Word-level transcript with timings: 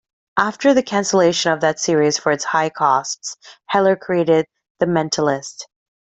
After 0.39 0.73
the 0.73 0.81
cancellation 0.81 1.51
of 1.51 1.61
that 1.61 1.79
series 1.79 2.17
for 2.17 2.31
its 2.31 2.43
high 2.45 2.69
costs, 2.71 3.37
Heller 3.67 3.95
created 3.95 4.47
"The 4.79 4.87
Mentalist". 4.87 5.67